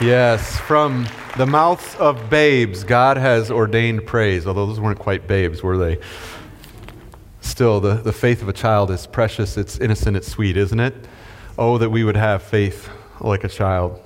[0.00, 4.46] Yes, from the mouths of babes, God has ordained praise.
[4.46, 5.98] Although those weren't quite babes, were they?
[7.42, 10.94] Still, the, the faith of a child is precious, it's innocent, it's sweet, isn't it?
[11.58, 12.88] Oh, that we would have faith
[13.20, 14.00] like a child.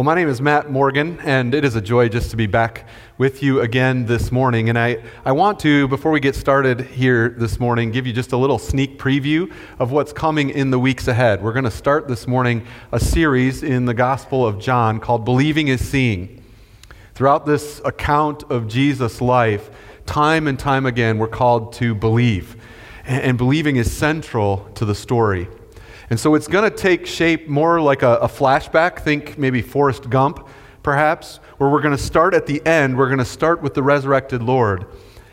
[0.00, 2.88] Well, my name is Matt Morgan, and it is a joy just to be back
[3.18, 4.70] with you again this morning.
[4.70, 8.32] And I, I want to, before we get started here this morning, give you just
[8.32, 11.42] a little sneak preview of what's coming in the weeks ahead.
[11.42, 15.68] We're going to start this morning a series in the Gospel of John called Believing
[15.68, 16.42] is Seeing.
[17.12, 19.68] Throughout this account of Jesus' life,
[20.06, 22.56] time and time again, we're called to believe.
[23.04, 25.46] And, and believing is central to the story.
[26.10, 28.98] And so it's going to take shape more like a, a, flashback.
[28.98, 30.48] Think maybe Forrest Gump,
[30.82, 32.98] perhaps, where we're going to start at the end.
[32.98, 34.86] We're going to start with the resurrected Lord.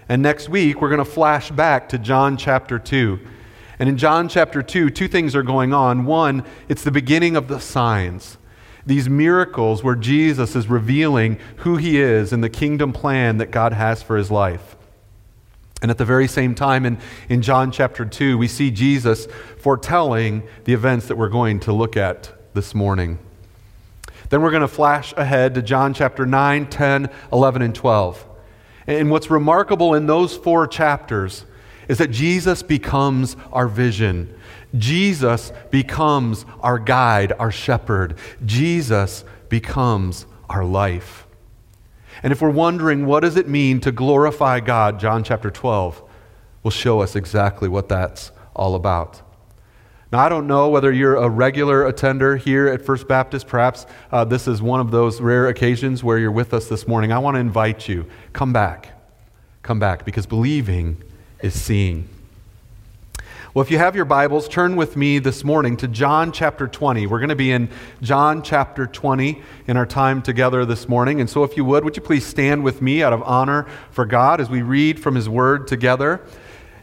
[0.08, 3.20] And next week, we're going to flash back to John chapter 2.
[3.80, 6.06] And in John chapter 2, two things are going on.
[6.06, 8.38] One, it's the beginning of the signs.
[8.86, 13.74] These miracles where Jesus is revealing who he is and the kingdom plan that God
[13.74, 14.77] has for his life.
[15.82, 16.98] And at the very same time, in,
[17.30, 19.28] in John chapter 2, we see Jesus
[19.60, 23.20] foretelling the events that we're going to look at this morning.
[24.30, 28.26] Then we're going to flash ahead to John chapter 9, 10, 11, and 12.
[28.88, 31.46] And what's remarkable in those four chapters
[31.88, 34.34] is that Jesus becomes our vision.
[34.76, 38.18] Jesus becomes our guide, our shepherd.
[38.46, 41.27] Jesus becomes our life.
[42.24, 46.04] And if we're wondering what does it mean to glorify God, John chapter 12
[46.64, 49.22] will show us exactly what that's all about.
[50.12, 53.46] Now, I don't know whether you're a regular attender here at First Baptist.
[53.48, 57.12] Perhaps uh, this is one of those rare occasions where you're with us this morning.
[57.12, 58.94] I want to invite you, come back.
[59.64, 61.04] Come back because believing
[61.42, 62.08] is seeing.
[63.58, 67.08] Well, if you have your Bibles, turn with me this morning to John chapter 20.
[67.08, 67.70] We're going to be in
[68.04, 71.20] John chapter 20 in our time together this morning.
[71.22, 74.06] And so, if you would, would you please stand with me out of honor for
[74.06, 76.22] God as we read from His Word together?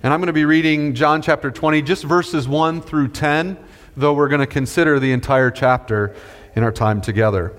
[0.03, 3.56] And I'm going to be reading John chapter 20, just verses 1 through 10,
[3.97, 6.12] though we're going to consider the entire chapter
[6.56, 7.56] in our time together.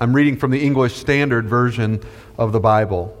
[0.00, 2.00] I'm reading from the English Standard Version
[2.38, 3.20] of the Bible.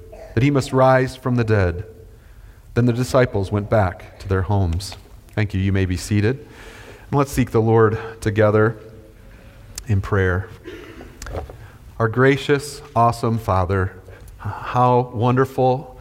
[0.33, 1.85] that he must rise from the dead.
[2.73, 4.95] Then the disciples went back to their homes.
[5.29, 5.59] Thank you.
[5.59, 6.39] You may be seated.
[6.39, 8.77] And let's seek the Lord together
[9.87, 10.49] in prayer.
[11.99, 13.93] Our gracious, awesome Father,
[14.37, 15.99] how wonderful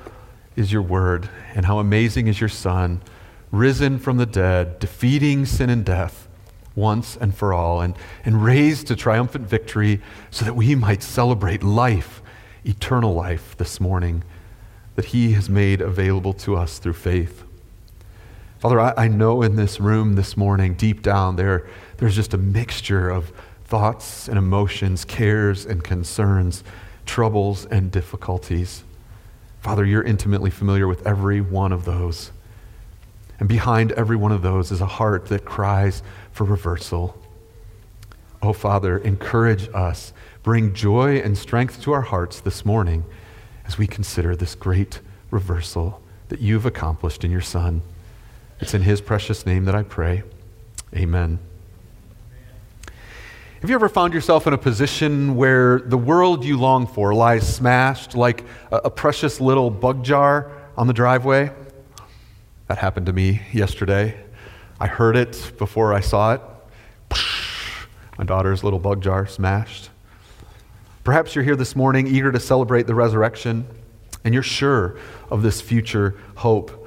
[0.56, 3.02] is your word, and how amazing is your Son,
[3.50, 6.28] risen from the dead, defeating sin and death
[6.74, 11.62] once and for all, and, and raised to triumphant victory so that we might celebrate
[11.62, 12.22] life
[12.64, 14.22] eternal life this morning
[14.96, 17.44] that He has made available to us through faith.
[18.58, 21.66] Father, I, I, know in this room this morning, deep down there,
[21.96, 23.32] there's just a mixture of
[23.64, 26.62] thoughts and emotions, cares and concerns,
[27.06, 28.84] troubles and difficulties.
[29.60, 32.32] Father, you're intimately familiar with every one of those.
[33.38, 37.19] And behind every one of those is a heart that cries for reversal.
[38.42, 43.04] Oh, Father, encourage us bring joy and strength to our hearts this morning
[43.66, 45.00] as we consider this great
[45.30, 47.82] reversal that you've accomplished in your Son.
[48.58, 50.22] It's in His precious name that I pray.
[50.94, 51.38] Amen.
[53.60, 57.56] Have you ever found yourself in a position where the world you long for lies
[57.56, 58.42] smashed like
[58.72, 61.50] a, precious little bug jar on the driveway?
[62.68, 64.18] That happened to me yesterday.
[64.80, 66.40] I heard it before I saw it.
[68.20, 69.88] My daughter's little bug jar smashed.
[71.04, 73.66] Perhaps you're here this morning eager to celebrate the resurrection,
[74.22, 74.98] and you're sure
[75.30, 76.86] of this future hope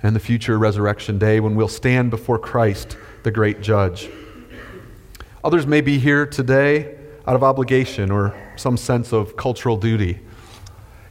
[0.00, 4.10] and the future resurrection day when we'll stand before Christ, the great judge.
[5.42, 6.96] Others may be here today
[7.26, 10.20] out of obligation or some sense of cultural duty.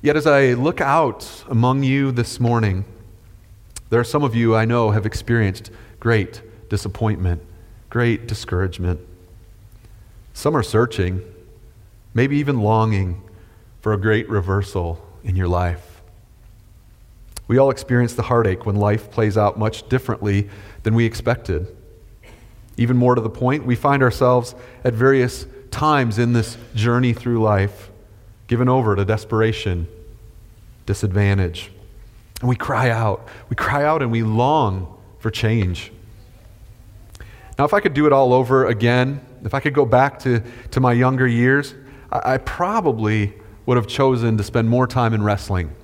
[0.01, 2.85] Yet as I look out among you this morning,
[3.89, 5.69] there are some of you I know have experienced
[5.99, 7.41] great disappointment,
[7.89, 9.01] great discouragement.
[10.39, 11.21] Some are searching,
[12.13, 13.21] maybe even longing
[13.81, 16.01] for a great reversal in your life.
[17.49, 20.49] We all experience the heartache when life plays out much differently
[20.83, 21.67] than we expected.
[22.77, 24.55] Even more to the point, we find ourselves
[24.85, 27.91] at various times in this journey through life
[28.47, 29.89] given over to desperation,
[30.85, 31.69] disadvantage.
[32.39, 33.27] And we cry out.
[33.49, 35.91] We cry out and we long for change.
[37.57, 40.41] Now, if I could do it all over again, if I could go back to,
[40.71, 41.75] to my younger years,
[42.11, 43.33] I, I probably
[43.65, 45.75] would have chosen to spend more time in wrestling.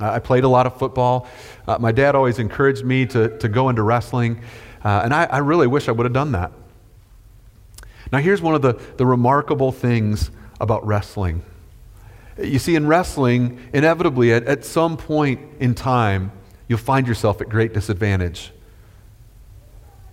[0.00, 1.28] I played a lot of football.
[1.66, 4.42] Uh, my dad always encouraged me to, to go into wrestling,
[4.84, 6.52] uh, and I, I really wish I would have done that.
[8.12, 10.30] Now, here's one of the, the remarkable things
[10.60, 11.42] about wrestling.
[12.38, 16.32] You see, in wrestling, inevitably, at, at some point in time,
[16.68, 18.52] you'll find yourself at great disadvantage.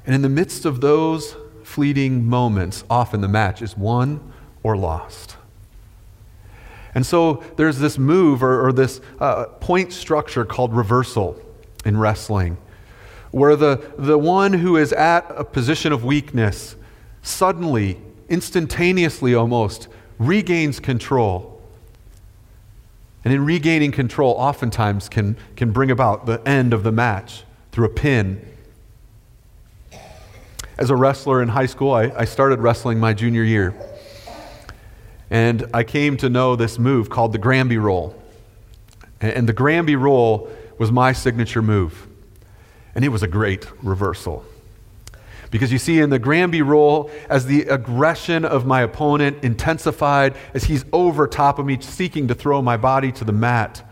[0.06, 1.36] And in the midst of those
[1.70, 4.20] fleeting moments, often the match is won
[4.64, 5.38] or lost.
[6.96, 11.40] And so there's this move or, or this uh, point structure called reversal
[11.86, 12.58] in wrestling,
[13.30, 16.76] where the, the one who is at a position of weakness
[17.22, 18.00] suddenly,
[18.30, 19.88] instantaneously almost,
[20.18, 21.62] regains control.
[23.24, 27.86] And in regaining control, oftentimes can, can bring about the end of the match through
[27.86, 28.44] a pin.
[30.80, 33.76] As a wrestler in high school, I, I started wrestling my junior year.
[35.30, 38.16] And I came to know this move called the Granby roll.
[39.20, 42.08] And the Granby roll was my signature move.
[42.96, 44.46] And it was a great reversal.
[45.52, 50.64] Because you see, in the Granby roll, as the aggression of my opponent intensified, as
[50.64, 53.84] he's over top of me, seeking to throw my body to the mat,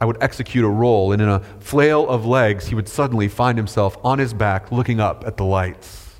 [0.00, 3.56] I would execute a roll, and in a flail of legs, he would suddenly find
[3.56, 6.16] himself on his back looking up at the lights.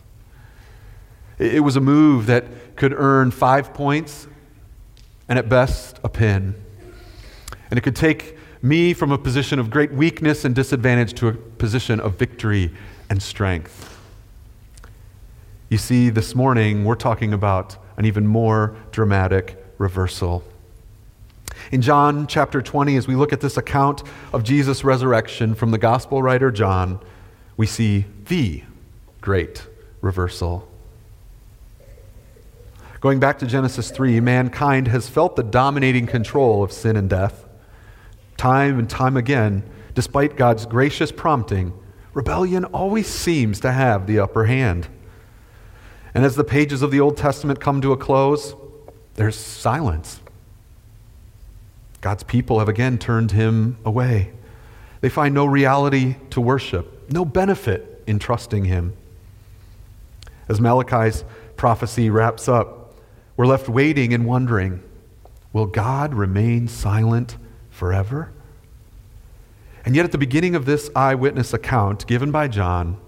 [1.38, 4.28] It was a move that could earn five points
[5.28, 6.54] and at best a pin.
[7.70, 11.32] And it could take me from a position of great weakness and disadvantage to a
[11.32, 12.72] position of victory
[13.10, 13.98] and strength.
[15.68, 20.44] You see, this morning we're talking about an even more dramatic reversal.
[21.74, 25.76] In John chapter 20, as we look at this account of Jesus' resurrection from the
[25.76, 27.00] gospel writer John,
[27.56, 28.62] we see the
[29.20, 29.66] great
[30.00, 30.68] reversal.
[33.00, 37.44] Going back to Genesis 3, mankind has felt the dominating control of sin and death.
[38.36, 41.72] Time and time again, despite God's gracious prompting,
[42.12, 44.86] rebellion always seems to have the upper hand.
[46.14, 48.54] And as the pages of the Old Testament come to a close,
[49.14, 50.20] there's silence.
[52.04, 54.30] God's people have again turned him away.
[55.00, 58.94] They find no reality to worship, no benefit in trusting him.
[60.46, 61.24] As Malachi's
[61.56, 62.94] prophecy wraps up,
[63.38, 64.82] we're left waiting and wondering
[65.54, 67.38] will God remain silent
[67.70, 68.30] forever?
[69.86, 72.98] And yet, at the beginning of this eyewitness account given by John,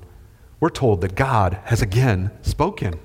[0.58, 2.98] we're told that God has again spoken.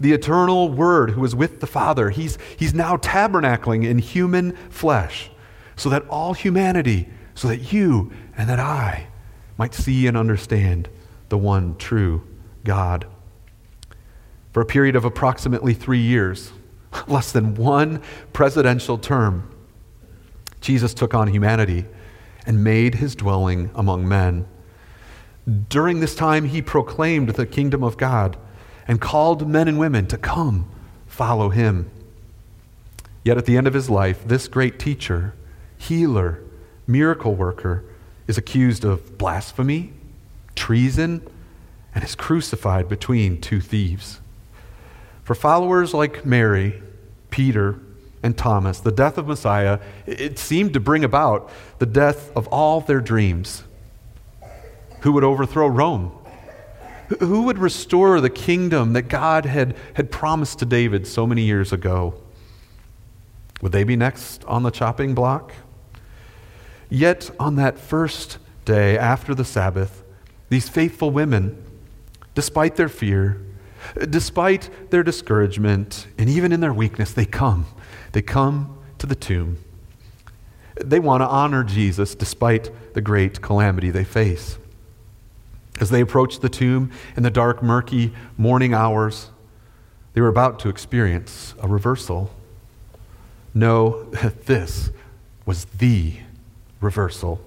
[0.00, 5.30] The eternal Word who was with the Father, he's, he's now tabernacling in human flesh
[5.76, 9.08] so that all humanity, so that you and that I
[9.56, 10.88] might see and understand
[11.28, 12.26] the one true
[12.64, 13.06] God
[14.54, 16.52] for a period of approximately three years,
[17.08, 18.00] less than one
[18.32, 19.50] presidential term,
[20.60, 21.84] Jesus took on humanity
[22.46, 24.46] and made his dwelling among men.
[25.68, 28.38] During this time, he proclaimed the kingdom of God
[28.86, 30.68] and called men and women to come
[31.06, 31.90] follow him.
[33.22, 35.34] Yet at the end of his life, this great teacher,
[35.78, 36.42] healer,
[36.86, 37.84] miracle worker
[38.26, 39.92] is accused of blasphemy,
[40.54, 41.26] treason,
[41.94, 44.20] and is crucified between two thieves.
[45.22, 46.82] For followers like Mary,
[47.30, 47.80] Peter,
[48.22, 52.80] and Thomas, the death of Messiah, it seemed to bring about the death of all
[52.80, 53.64] their dreams.
[55.00, 56.12] Who would overthrow Rome?
[57.20, 61.72] Who would restore the kingdom that God had, had promised to David so many years
[61.72, 62.14] ago?
[63.60, 65.52] Would they be next on the chopping block?
[66.90, 70.02] Yet on that first day after the Sabbath,
[70.48, 71.62] these faithful women,
[72.34, 73.40] despite their fear,
[74.08, 77.66] Despite their discouragement and even in their weakness, they come.
[78.12, 79.58] They come to the tomb.
[80.82, 84.58] They want to honor Jesus despite the great calamity they face.
[85.80, 89.30] As they approached the tomb in the dark, murky morning hours,
[90.12, 92.30] They were about to experience a reversal.
[93.52, 94.04] No,
[94.46, 94.90] this
[95.44, 96.14] was the
[96.80, 97.40] reversal.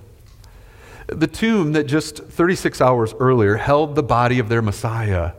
[1.07, 5.31] The tomb that just 36 hours earlier held the body of their Messiah,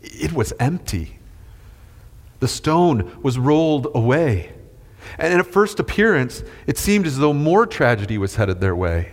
[0.00, 1.18] it was empty.
[2.40, 4.52] The stone was rolled away.
[5.18, 9.12] And in a first appearance, it seemed as though more tragedy was headed their way.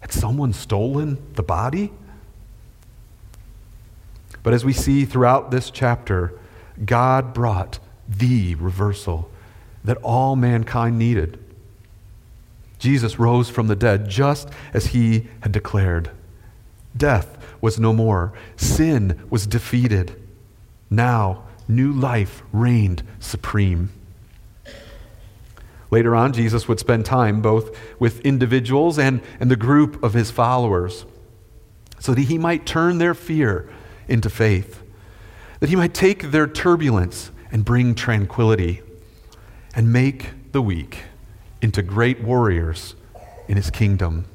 [0.00, 1.92] Had someone stolen the body?
[4.44, 6.38] But as we see throughout this chapter,
[6.84, 9.30] God brought the reversal
[9.82, 11.38] that all mankind needed.
[12.78, 16.10] Jesus rose from the dead just as he had declared.
[16.96, 20.20] Death was no more, sin was defeated.
[20.90, 23.90] Now, new life reigned supreme.
[25.90, 30.30] Later on, Jesus would spend time both with individuals and, and the group of his
[30.30, 31.06] followers
[31.98, 33.70] so that he might turn their fear
[34.08, 34.82] into faith,
[35.60, 38.82] that he might take their turbulence and bring tranquility,
[39.74, 41.04] and make the weak
[41.62, 42.94] into great warriors
[43.48, 44.26] in his kingdom.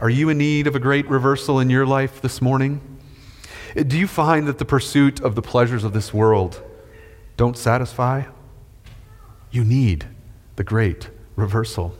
[0.00, 2.80] Are you in need of a great reversal in your life this morning?
[3.74, 6.62] Do you find that the pursuit of the pleasures of this world
[7.36, 8.24] don't satisfy?
[9.50, 10.06] You need
[10.56, 11.94] the great reversal.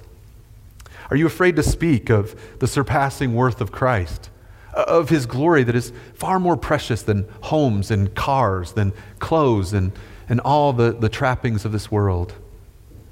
[1.11, 4.31] Are you afraid to speak of the surpassing worth of Christ,
[4.73, 9.93] of his glory that is far more precious than homes and cars, than clothes and,
[10.29, 12.35] and all the, the trappings of this world?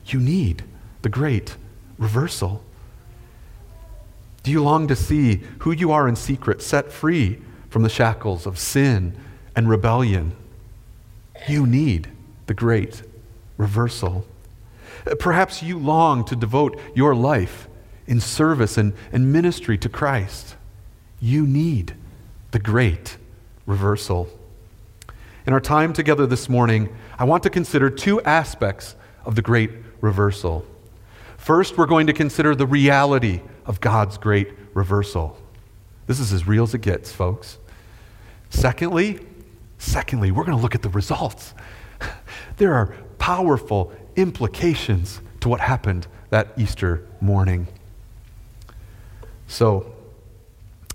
[0.06, 0.64] You need
[1.02, 1.56] the great
[1.98, 2.64] reversal.
[4.42, 7.38] Do you long to see who you are in secret set free
[7.68, 9.16] from the shackles of sin
[9.54, 10.32] and rebellion?
[11.48, 12.08] You need
[12.46, 13.02] the great
[13.56, 14.26] reversal.
[15.06, 17.68] Uh, perhaps you long to devote your life
[18.06, 20.56] in service and, and ministry to Christ.
[21.20, 21.94] You need
[22.50, 23.16] the great
[23.66, 24.28] reversal.
[25.46, 28.94] In our time together this morning, I want to consider two aspects
[29.24, 29.70] of the great
[30.00, 30.64] reversal.
[31.36, 35.38] First, we're going to consider the reality of God's great reversal.
[36.06, 37.58] This is as real as it gets, folks.
[38.50, 39.20] Secondly,
[39.78, 41.54] secondly, we're going to look at the results.
[42.56, 47.68] There are powerful implications to what happened that Easter morning.
[49.46, 49.94] So,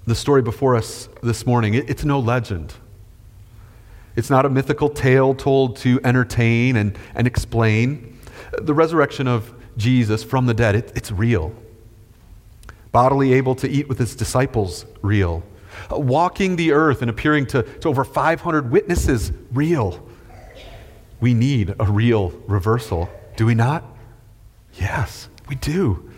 [0.05, 2.73] the story before us this morning, it, it's no legend.
[4.15, 8.19] It's not a mythical tale told to entertain and, and explain.
[8.61, 11.53] The resurrection of Jesus from the dead, it, it's real.
[12.91, 15.43] Bodily able to eat with his disciples, real.
[15.91, 20.07] Uh, walking the earth and appearing to, to over 500 witnesses, real.
[21.19, 23.83] We need a real reversal, do we not?
[24.73, 26.12] Yes, we do.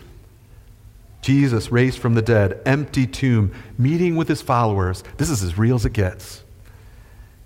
[1.26, 5.02] Jesus raised from the dead, empty tomb, meeting with his followers.
[5.16, 6.44] This is as real as it gets.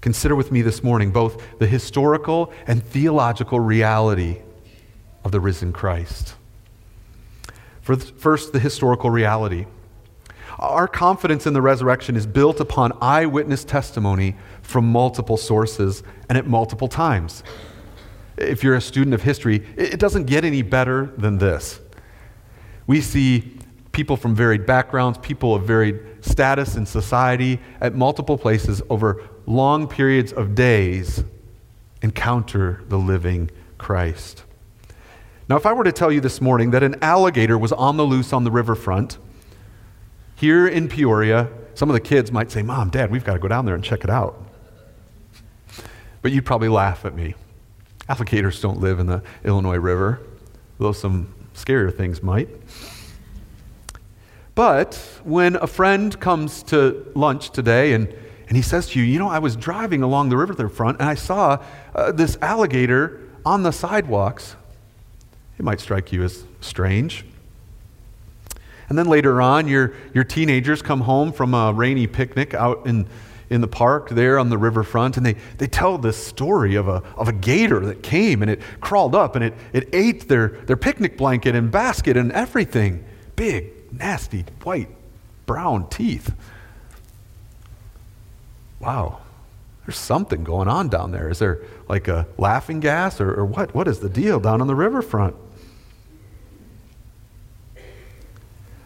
[0.02, 4.42] Consider with me this morning both the historical and theological reality
[5.24, 6.34] of the risen Christ.
[7.80, 9.64] First, the historical reality.
[10.58, 16.46] Our confidence in the resurrection is built upon eyewitness testimony from multiple sources and at
[16.46, 17.42] multiple times.
[18.36, 21.80] If you're a student of history, it doesn't get any better than this.
[22.86, 23.56] We see
[23.92, 29.88] people from varied backgrounds, people of varied status in society at multiple places over long
[29.88, 31.24] periods of days
[32.02, 34.44] encounter the living Christ.
[35.48, 38.04] Now, if I were to tell you this morning that an alligator was on the
[38.04, 39.18] loose on the riverfront
[40.36, 43.48] here in Peoria, some of the kids might say, Mom, Dad, we've got to go
[43.48, 44.40] down there and check it out.
[46.22, 47.34] But you'd probably laugh at me.
[48.08, 50.20] Alligators don't live in the Illinois River,
[50.78, 52.48] though some scarier things might.
[54.60, 58.14] But when a friend comes to lunch today and,
[58.46, 61.14] and he says to you, You know, I was driving along the riverfront and I
[61.14, 61.64] saw
[61.94, 64.56] uh, this alligator on the sidewalks,
[65.58, 67.24] it might strike you as strange.
[68.90, 73.06] And then later on, your, your teenagers come home from a rainy picnic out in,
[73.48, 77.02] in the park there on the riverfront, and they, they tell this story of a,
[77.16, 80.76] of a gator that came and it crawled up and it, it ate their, their
[80.76, 83.02] picnic blanket and basket and everything.
[83.36, 84.88] Big, nasty, white,
[85.46, 86.34] brown teeth.
[88.78, 89.20] Wow,
[89.84, 91.28] there's something going on down there.
[91.28, 93.74] Is there like a laughing gas or, or what?
[93.74, 95.36] What is the deal down on the riverfront?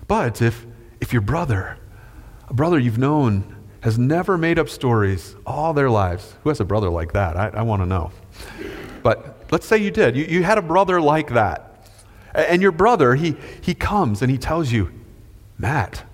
[0.06, 0.66] But if,
[1.00, 1.78] if your brother,
[2.48, 6.64] a brother you've known, has never made up stories all their lives, who has a
[6.64, 7.36] brother like that?
[7.36, 8.10] I, I want to know.
[9.02, 10.16] But let's say you did.
[10.16, 11.73] You, you had a brother like that.
[12.34, 14.90] And your brother, he, he comes and he tells you,
[15.58, 16.04] Matt,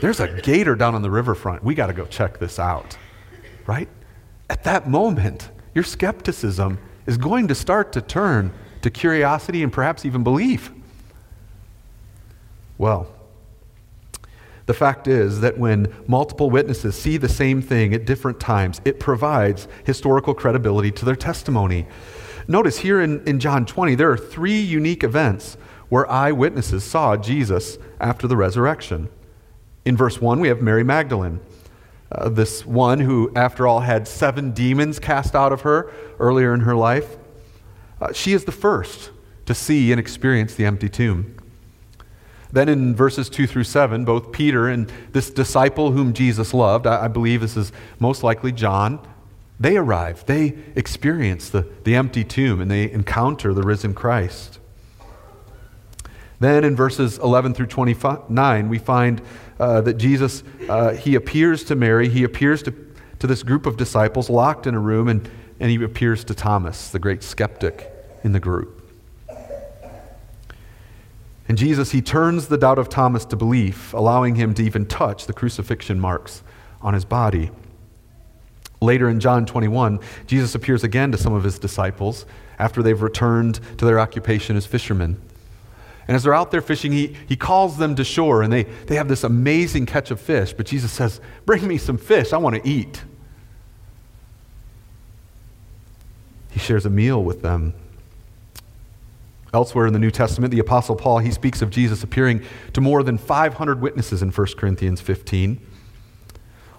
[0.00, 1.62] there's a gator down on the riverfront.
[1.62, 2.96] We got to go check this out.
[3.66, 3.88] Right?
[4.50, 10.04] at that moment, your skepticism is going to start to turn to curiosity and perhaps
[10.04, 10.72] even belief.
[12.78, 13.08] Well,
[14.66, 19.00] the fact is that when multiple witnesses see the same thing at different times, it
[19.00, 21.86] provides historical credibility to their testimony.
[22.50, 25.58] Notice here in, in John 20, there are three unique events
[25.90, 29.10] where eyewitnesses saw Jesus after the resurrection.
[29.84, 31.40] In verse 1, we have Mary Magdalene,
[32.10, 36.60] uh, this one who, after all, had seven demons cast out of her earlier in
[36.60, 37.18] her life.
[38.00, 39.10] Uh, she is the first
[39.44, 41.36] to see and experience the empty tomb.
[42.50, 47.04] Then in verses 2 through 7, both Peter and this disciple whom Jesus loved, I,
[47.04, 49.06] I believe this is most likely John,
[49.60, 50.24] they arrive.
[50.26, 54.58] They experience the, the empty tomb and they encounter the risen Christ.
[56.40, 59.20] Then in verses 11 through 29, we find
[59.58, 62.74] uh, that Jesus, uh, he appears to Mary, he appears to,
[63.18, 66.90] to this group of disciples locked in a room, and, and he appears to Thomas,
[66.90, 67.90] the great skeptic
[68.22, 68.78] in the group.
[71.48, 75.26] And Jesus, he turns the doubt of Thomas to belief, allowing him to even touch
[75.26, 76.42] the crucifixion marks
[76.82, 77.50] on his body.
[78.80, 82.26] Later in John 21, Jesus appears again to some of his disciples
[82.58, 85.20] after they've returned to their occupation as fishermen.
[86.06, 88.96] And as they're out there fishing, he, he calls them to shore, and they, they
[88.96, 90.54] have this amazing catch of fish.
[90.54, 92.32] But Jesus says, Bring me some fish.
[92.32, 93.02] I want to eat.
[96.50, 97.74] He shares a meal with them.
[99.52, 102.42] Elsewhere in the New Testament, the Apostle Paul, he speaks of Jesus appearing
[102.72, 105.60] to more than 500 witnesses in 1 Corinthians 15.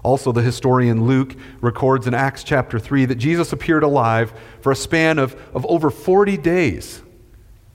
[0.04, 4.76] Also, the historian Luke records in Acts chapter 3 that Jesus appeared alive for a
[4.76, 7.02] span of, of over 40 days,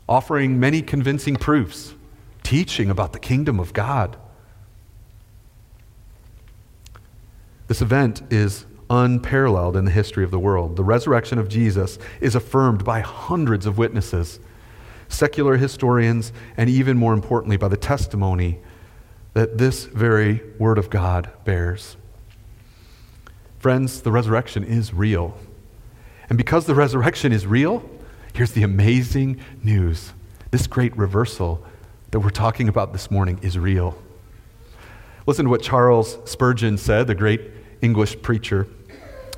[0.09, 1.95] offering many convincing proofs,
[2.43, 4.17] teaching about the kingdom of God.
[7.67, 10.77] This event is unparalleled in the history of the world.
[10.77, 14.41] The resurrection of Jesus is affirmed by hundreds of witnesses
[15.09, 18.59] secular historians, and even more importantly, by the testimony
[19.33, 21.97] that this very Word of God bears.
[23.65, 25.39] Friends, the resurrection is real.
[26.29, 27.83] And because the resurrection is real,
[28.35, 30.13] here's the amazing news
[30.51, 31.65] this great reversal
[32.11, 33.97] that we're talking about this morning is real.
[35.27, 37.41] Listen to what Charles Spurgeon said, the great
[37.81, 38.69] English preacher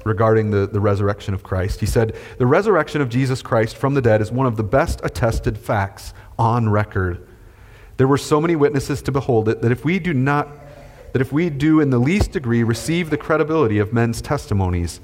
[0.05, 1.79] regarding the, the resurrection of Christ.
[1.79, 5.01] He said, The resurrection of Jesus Christ from the dead is one of the best
[5.05, 7.29] attested facts on record.
[7.97, 10.49] There were so many witnesses to behold it that if we do not
[11.17, 15.01] that if we do in the least degree receive the credibility of men's testimonies,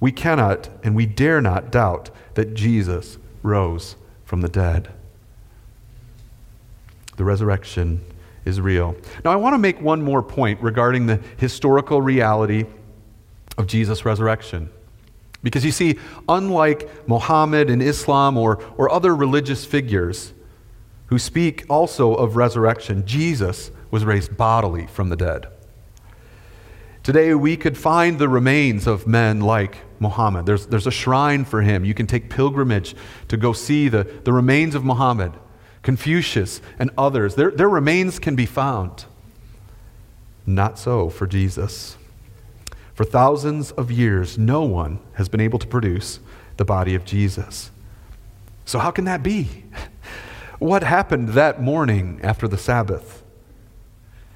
[0.00, 4.90] we cannot and we dare not doubt that Jesus rose from the dead.
[7.18, 8.00] The resurrection
[8.46, 8.96] is real.
[9.26, 12.64] Now, I want to make one more point regarding the historical reality
[13.58, 14.70] of Jesus' resurrection.
[15.42, 15.98] Because you see,
[16.30, 20.32] unlike Mohammed and Islam or, or other religious figures
[21.08, 25.46] who speak also of resurrection, Jesus was raised bodily from the dead.
[27.04, 30.46] Today, we could find the remains of men like Muhammad.
[30.46, 31.84] There's, there's a shrine for him.
[31.84, 32.96] You can take pilgrimage
[33.28, 35.32] to go see the, the remains of Muhammad,
[35.82, 37.34] Confucius, and others.
[37.34, 39.04] Their, their remains can be found.
[40.46, 41.96] Not so for Jesus.
[42.94, 46.20] For thousands of years, no one has been able to produce
[46.56, 47.70] the body of Jesus.
[48.64, 49.64] So, how can that be?
[50.58, 53.21] What happened that morning after the Sabbath?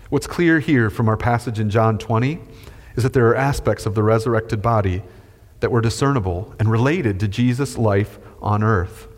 [0.08, 2.38] What's clear here from our passage in John 20
[2.94, 5.02] is that there are aspects of the resurrected body
[5.58, 9.08] that were discernible and related to Jesus' life on earth.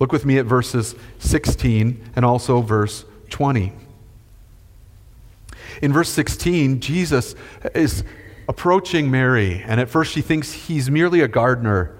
[0.00, 3.72] Look with me at verses 16 and also verse 20.
[5.82, 7.34] In verse 16, Jesus
[7.74, 8.04] is
[8.48, 11.94] approaching Mary, and at first she thinks he's merely a gardener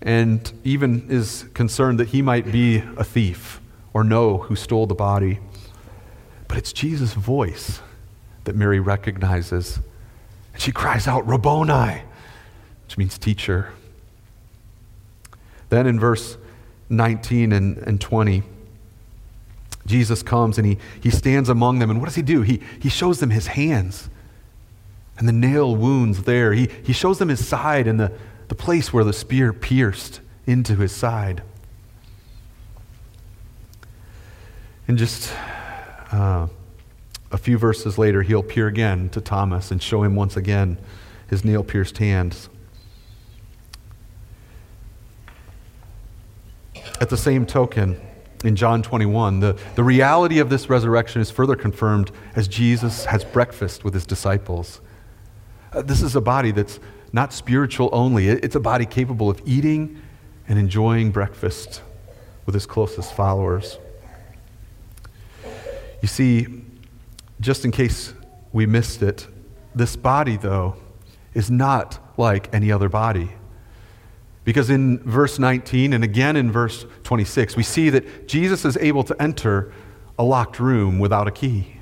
[0.00, 3.60] and even is concerned that he might be a thief
[3.92, 5.40] or know who stole the body.
[6.52, 7.80] But it's Jesus' voice
[8.44, 9.78] that Mary recognizes.
[10.52, 12.02] And she cries out, Rabboni,
[12.84, 13.72] which means teacher.
[15.70, 16.36] Then in verse
[16.90, 18.42] 19 and, and 20,
[19.86, 21.88] Jesus comes and he, he stands among them.
[21.88, 22.42] And what does he do?
[22.42, 24.10] He, he shows them his hands
[25.16, 26.52] and the nail wounds there.
[26.52, 28.12] He, he shows them his side and the,
[28.48, 31.42] the place where the spear pierced into his side.
[34.86, 35.32] And just
[36.12, 36.46] uh,
[37.30, 40.78] a few verses later, he'll appear again to Thomas and show him once again
[41.28, 42.50] his nail pierced hands.
[47.00, 48.00] At the same token,
[48.44, 53.24] in John 21, the, the reality of this resurrection is further confirmed as Jesus has
[53.24, 54.80] breakfast with his disciples.
[55.72, 56.80] Uh, this is a body that's
[57.12, 58.28] not spiritual only.
[58.28, 60.00] It's a body capable of eating
[60.48, 61.82] and enjoying breakfast
[62.46, 63.78] with his closest followers.
[66.02, 66.64] You see,
[67.40, 68.12] just in case
[68.52, 69.26] we missed it,
[69.74, 70.76] this body, though,
[71.32, 73.32] is not like any other body.
[74.44, 79.04] Because in verse 19 and again in verse 26, we see that Jesus is able
[79.04, 79.72] to enter
[80.18, 81.76] a locked room without a key.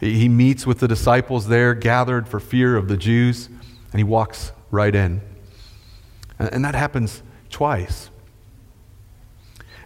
[0.00, 3.48] He meets with the disciples there, gathered for fear of the Jews,
[3.92, 5.20] and he walks right in.
[6.38, 8.10] And that happens twice.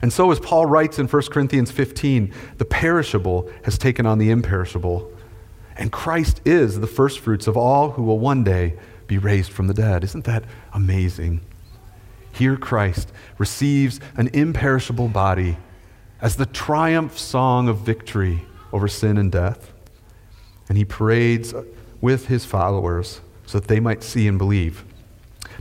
[0.02, 4.30] And so, as Paul writes in 1 Corinthians 15, the perishable has taken on the
[4.30, 5.10] imperishable.
[5.76, 8.74] And Christ is the firstfruits of all who will one day
[9.06, 10.02] be raised from the dead.
[10.02, 11.40] Isn't that amazing?
[12.32, 15.56] Here, Christ receives an imperishable body
[16.20, 19.72] as the triumph song of victory over sin and death.
[20.68, 21.54] And he parades
[22.00, 24.84] with his followers so that they might see and believe.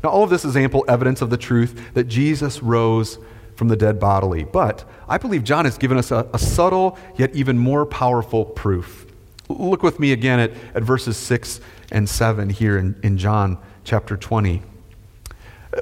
[0.04, 3.20] Now, all of this is ample evidence of the truth that Jesus rose
[3.62, 4.44] from the dead bodily.
[4.44, 9.06] But I believe John has given us a, a subtle yet even more powerful proof.
[9.50, 14.18] Look with me again at, at verses 6 and 7 here in, in John chapter
[14.18, 14.64] 20.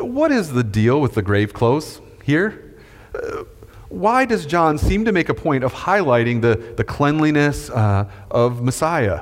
[0.02, 2.76] What is the deal with the grave clothes here?
[3.15, 3.46] Uh,
[3.88, 8.62] why does John seem to make a point of highlighting the, the cleanliness uh, of
[8.62, 9.22] Messiah?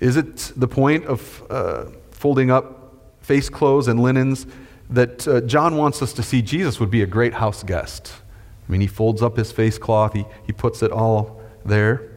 [0.00, 4.46] Is it the point of uh, folding up face clothes and linens
[4.90, 8.12] that uh, John wants us to see Jesus would be a great house guest?
[8.68, 12.10] I mean, he folds up his face cloth, he, he puts it all there.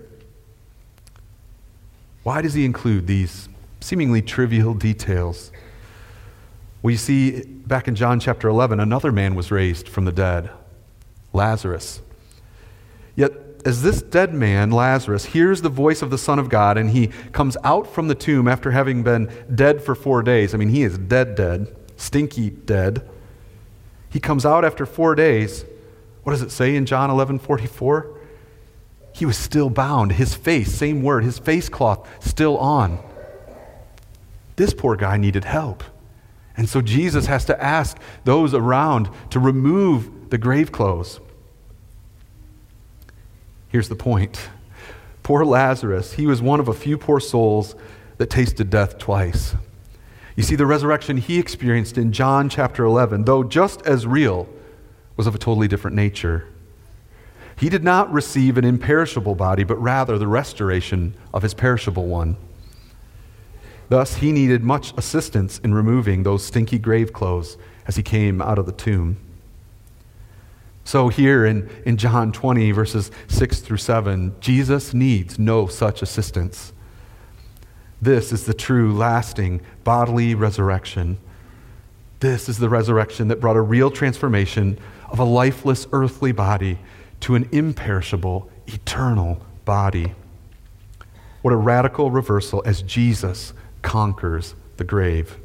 [2.23, 5.51] Why does he include these seemingly trivial details?
[6.83, 10.49] We see back in John chapter 11, another man was raised from the dead,
[11.33, 12.01] Lazarus.
[13.15, 13.31] Yet,
[13.65, 17.07] as this dead man, Lazarus, hears the voice of the Son of God and he
[17.31, 20.83] comes out from the tomb after having been dead for four days, I mean, he
[20.83, 23.07] is dead, dead, stinky dead.
[24.09, 25.63] He comes out after four days.
[26.23, 28.17] What does it say in John 11 44?
[29.13, 30.13] He was still bound.
[30.13, 32.99] His face, same word, his face cloth still on.
[34.55, 35.83] This poor guy needed help.
[36.57, 41.19] And so Jesus has to ask those around to remove the grave clothes.
[43.69, 44.49] Here's the point
[45.23, 47.75] poor Lazarus, he was one of a few poor souls
[48.17, 49.55] that tasted death twice.
[50.35, 54.47] You see, the resurrection he experienced in John chapter 11, though just as real,
[55.17, 56.47] was of a totally different nature.
[57.57, 62.37] He did not receive an imperishable body, but rather the restoration of his perishable one.
[63.89, 68.57] Thus, he needed much assistance in removing those stinky grave clothes as he came out
[68.57, 69.17] of the tomb.
[70.85, 76.73] So, here in, in John 20, verses 6 through 7, Jesus needs no such assistance.
[78.01, 81.19] This is the true, lasting, bodily resurrection.
[82.19, 86.79] This is the resurrection that brought a real transformation of a lifeless earthly body
[87.21, 90.13] to an imperishable, eternal body.
[91.43, 95.37] What a radical reversal as Jesus conquers the grave.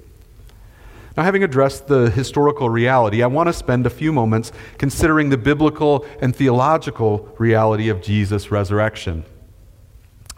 [1.16, 5.38] Now, having addressed the historical reality, I want to spend a few moments considering the
[5.38, 9.24] biblical and theological reality of Jesus' resurrection.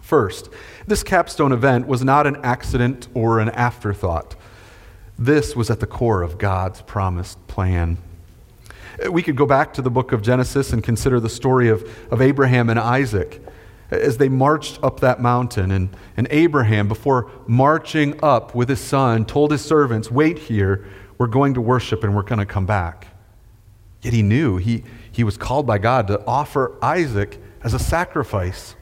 [0.08, 0.48] First,
[0.86, 4.36] this capstone event was not an accident or an afterthought.
[5.18, 7.98] This was at the core of God's promised plan.
[9.10, 12.22] We could go back to the book of Genesis and consider the story of, of
[12.22, 13.44] Abraham and Isaac
[13.90, 15.70] as they marched up that mountain.
[15.70, 20.86] And, and Abraham, before marching up with his son, told his servants, Wait here,
[21.18, 23.08] we're going to worship and we're going to come back.
[24.00, 28.74] Yet he knew he, he was called by God to offer Isaac as a sacrifice.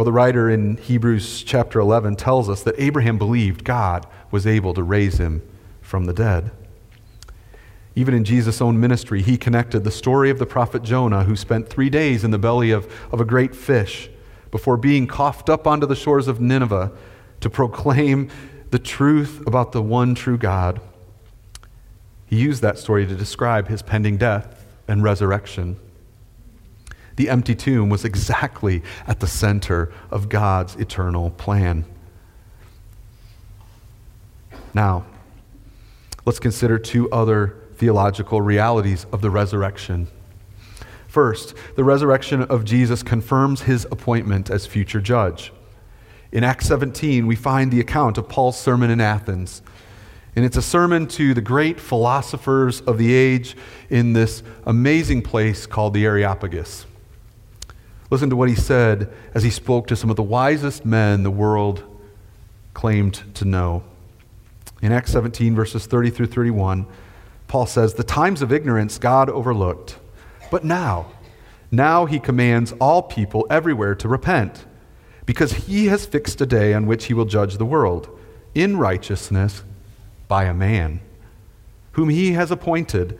[0.00, 4.72] Well, the writer in Hebrews chapter 11 tells us that Abraham believed God was able
[4.72, 5.42] to raise him
[5.82, 6.52] from the dead.
[7.94, 11.68] Even in Jesus' own ministry, he connected the story of the prophet Jonah, who spent
[11.68, 14.08] three days in the belly of, of a great fish
[14.50, 16.92] before being coughed up onto the shores of Nineveh
[17.40, 18.30] to proclaim
[18.70, 20.80] the truth about the one true God.
[22.24, 25.76] He used that story to describe his pending death and resurrection.
[27.20, 31.84] The empty tomb was exactly at the center of God's eternal plan.
[34.72, 35.04] Now,
[36.24, 40.08] let's consider two other theological realities of the resurrection.
[41.08, 45.52] First, the resurrection of Jesus confirms his appointment as future judge.
[46.32, 49.60] In Acts 17, we find the account of Paul's sermon in Athens.
[50.34, 53.58] And it's a sermon to the great philosophers of the age
[53.90, 56.86] in this amazing place called the Areopagus.
[58.10, 61.30] Listen to what he said as he spoke to some of the wisest men the
[61.30, 61.84] world
[62.74, 63.84] claimed to know.
[64.82, 66.86] In Acts 17, verses 30 through 31,
[67.46, 69.98] Paul says, The times of ignorance God overlooked,
[70.50, 71.06] but now,
[71.70, 74.64] now he commands all people everywhere to repent,
[75.24, 78.18] because he has fixed a day on which he will judge the world
[78.54, 79.62] in righteousness
[80.26, 81.00] by a man,
[81.92, 83.18] whom he has appointed.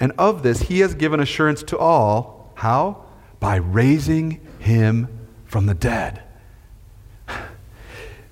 [0.00, 2.52] And of this he has given assurance to all.
[2.56, 3.04] How?
[3.42, 5.08] By raising him
[5.46, 6.22] from the dead.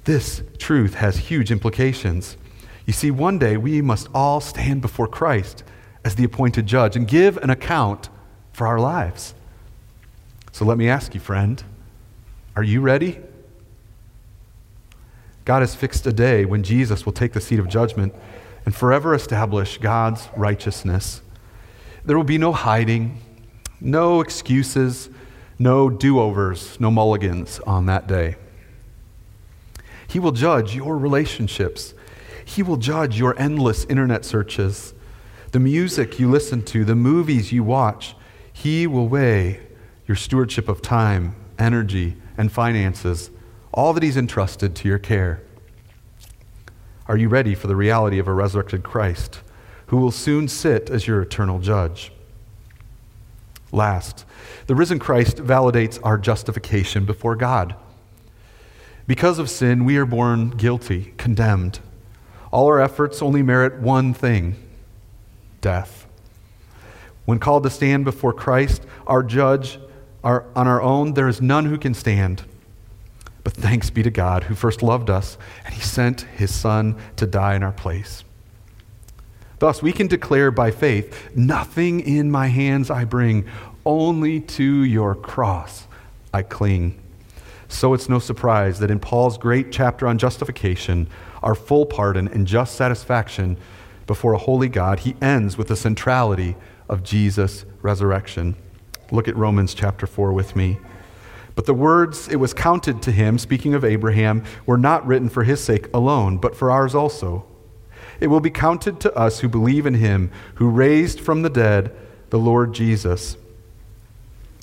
[0.05, 2.37] This truth has huge implications.
[2.87, 5.64] You see, one day we must all stand before Christ
[6.05, 8.09] as the appointed judge and give an account
[8.53, 9.35] for our lives.
[10.53, 11.61] So let me ask you, friend,
[12.55, 13.18] are you ready?
[15.44, 18.14] God has fixed a day when Jesus will take the seat of judgment
[18.64, 21.20] and forever establish God's righteousness.
[22.05, 23.20] There will be no hiding,
[23.81, 25.09] no excuses,
[25.59, 28.37] no do overs, no mulligans on that day.
[30.07, 31.95] He will judge your relationships.
[32.45, 34.93] He will judge your endless internet searches,
[35.53, 38.16] the music you listen to, the movies you watch.
[38.53, 39.61] He will weigh
[40.07, 43.31] your stewardship of time, energy, and finances,
[43.73, 45.43] all that He's entrusted to your care.
[47.07, 49.40] Are you ready for the reality of a resurrected Christ
[49.87, 52.12] who will soon sit as your eternal judge?
[53.72, 54.24] Last,
[54.66, 57.76] the risen Christ validates our justification before God.
[59.06, 61.80] Because of sin, we are born guilty, condemned.
[62.52, 64.56] All our efforts only merit one thing
[65.61, 66.06] death.
[67.24, 69.78] When called to stand before Christ, our judge,
[70.24, 72.42] our, on our own, there is none who can stand.
[73.44, 77.26] But thanks be to God who first loved us, and he sent his Son to
[77.26, 78.24] die in our place.
[79.61, 83.46] Thus, we can declare by faith nothing in my hands I bring,
[83.85, 85.87] only to your cross
[86.33, 86.99] I cling.
[87.68, 91.09] So it's no surprise that in Paul's great chapter on justification,
[91.42, 93.59] our full pardon and just satisfaction
[94.07, 96.57] before a holy God, he ends with the centrality
[96.88, 98.57] of Jesus' resurrection.
[99.12, 100.79] Look at Romans chapter 4 with me.
[101.55, 105.44] But the words it was counted to him, speaking of Abraham, were not written for
[105.44, 107.44] his sake alone, but for ours also.
[108.20, 111.94] It will be counted to us who believe in him, who raised from the dead
[112.30, 113.37] the Lord Jesus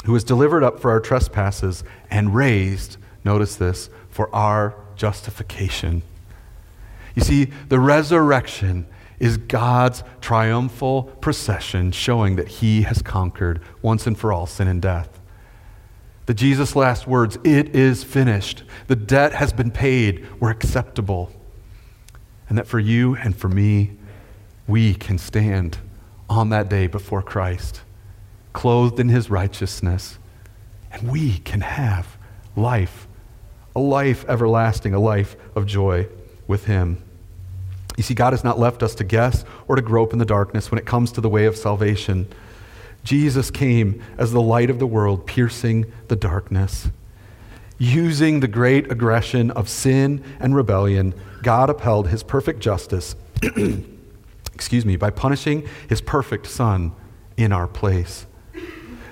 [0.08, 6.02] who was delivered up for our trespasses and raised, notice this, for our justification.
[7.14, 8.88] You see, the resurrection
[9.20, 14.82] is God's triumphal procession showing that he has conquered once and for all sin and
[14.82, 15.20] death.
[16.26, 18.64] The Jesus' last words, it is finished.
[18.88, 20.26] The debt has been paid.
[20.40, 21.34] We're acceptable.
[22.50, 23.92] And that for you and for me,
[24.68, 25.78] we can stand
[26.30, 27.82] on that day before Christ
[28.58, 30.18] clothed in his righteousness.
[30.92, 32.18] And we can have
[32.56, 33.08] life,
[33.76, 36.08] a life everlasting, a life of joy
[36.48, 37.04] with him.
[37.98, 40.72] You see, God has not left us to guess or to grope in the darkness
[40.72, 42.28] when it comes to the way of salvation.
[43.04, 46.90] Jesus came as the light of the world, piercing the darkness.
[47.80, 51.14] Using the great aggression of sin and rebellion,
[51.44, 53.16] God upheld his perfect justice,
[54.54, 56.94] excuse me, by punishing his perfect Son
[57.38, 58.26] in our place.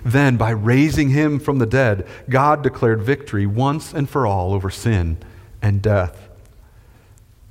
[0.04, 4.69] Then, by raising him from the dead, God declared victory once and for all over
[4.69, 5.17] sin
[5.62, 6.30] and death.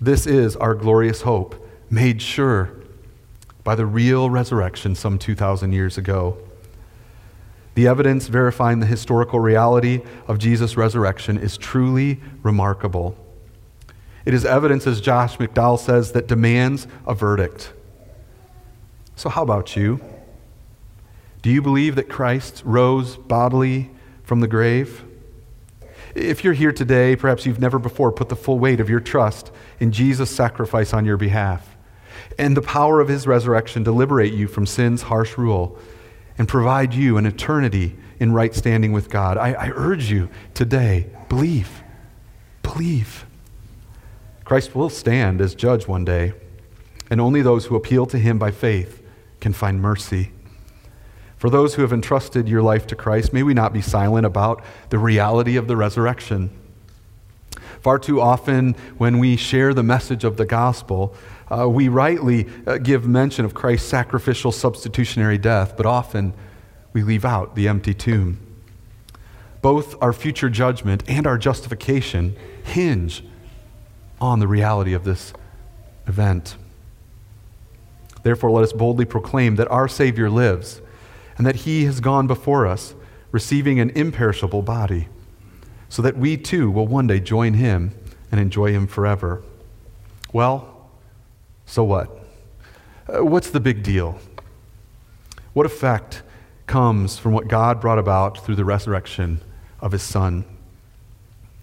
[0.01, 1.57] This is our glorious hope,
[1.91, 2.75] made sure
[3.65, 6.39] by the real resurrection some 2,000 years ago.
[7.75, 13.17] The evidence verifying the historical reality of Jesus' resurrection is truly remarkable.
[14.25, 17.73] It is evidence, as Josh McDowell says, that demands a verdict.
[19.17, 20.01] So, how about you?
[21.43, 23.91] Do you believe that Christ rose bodily
[24.23, 25.05] from the grave?
[26.15, 29.51] If you're here today, perhaps you've never before put the full weight of your trust
[29.81, 31.75] in Jesus' sacrifice on your behalf
[32.39, 35.79] and the power of his resurrection to liberate you from sin's harsh rule
[36.39, 39.37] and provide you an eternity in right standing with God.
[39.37, 41.83] I, I urge you today, believe.
[42.63, 43.27] Believe.
[44.45, 46.35] Christ will stand as judge one day,
[47.11, 49.03] and only those who appeal to him by faith
[49.41, 50.33] can find mercy.
[51.37, 54.65] For those who have entrusted your life to Christ, may we not be silent about
[54.89, 56.51] the reality of the resurrection.
[57.81, 61.15] Far too often, when we share the message of the gospel,
[61.51, 66.33] uh, we rightly uh, give mention of Christ's sacrificial substitutionary death, but often
[66.93, 68.39] we leave out the empty tomb.
[69.63, 73.25] Both our future judgment and our justification hinge
[74.21, 75.33] on the reality of this
[76.07, 76.57] event.
[78.23, 80.81] Therefore, let us boldly proclaim that our Savior lives
[81.37, 82.95] and that he has gone before us,
[83.33, 85.09] receiving an imperishable body,
[85.89, 87.93] so that we too will one day join him
[88.35, 89.45] and enjoy Him forever.
[90.33, 90.74] Well,
[91.67, 92.11] so what?
[93.09, 94.19] Uh, what's the big deal?
[95.53, 96.23] What effect
[96.67, 99.41] comes from what God brought about through the resurrection
[99.81, 100.45] of His Son?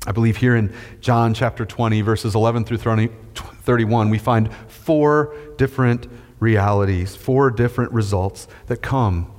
[0.08, 6.08] I believe here in John chapter 20, verses 11 through 31, we find four different
[6.40, 9.32] realities, four different results that come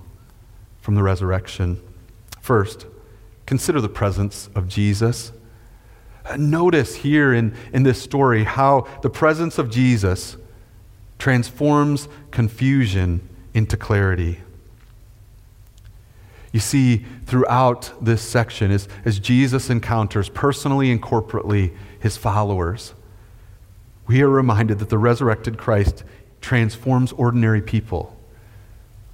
[0.81, 1.83] from the resurrection.
[2.41, 2.87] First,
[3.45, 5.33] consider the presence of Jesus.
[6.37, 10.37] Notice here in, in this story how the presence of Jesus
[11.23, 13.21] transforms confusion
[13.55, 14.41] into clarity.
[16.51, 22.93] You see, throughout this section, as, as Jesus encounters personally and corporately his followers,
[24.09, 26.03] we are reminded that the resurrected Christ
[26.41, 28.19] transforms ordinary people,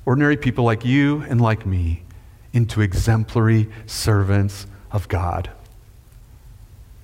[0.07, 2.05] ordinary people like you and like me,
[2.55, 5.51] into exemplary servants of God.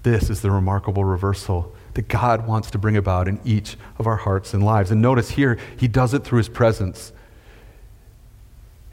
[0.02, 4.16] This is the remarkable reversal that God wants to bring about in each of our
[4.16, 4.90] hearts and lives.
[4.90, 7.12] And notice here, he does it through his presence.